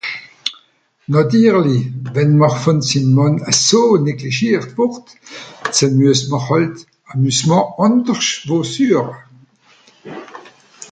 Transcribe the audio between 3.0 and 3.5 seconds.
Mànn